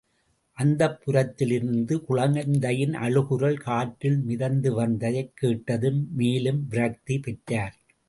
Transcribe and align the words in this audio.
அந்தப்புரத்திலிருந்து 0.57 2.01
குழந்தையின் 2.01 2.93
அழுகுரல் 2.93 3.59
காற்றில் 3.59 4.19
மிதந்துவந்ததைக் 4.27 5.33
கேட்டதும் 5.35 6.07
மேலும் 6.11 6.67
விரக்தி 6.67 7.19
பெற்றார். 7.19 7.75